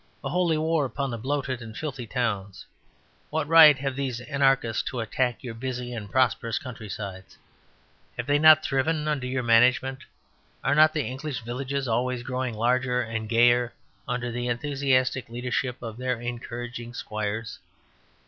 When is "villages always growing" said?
11.41-12.55